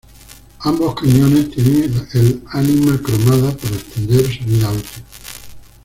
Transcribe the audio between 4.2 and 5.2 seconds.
su vida útil.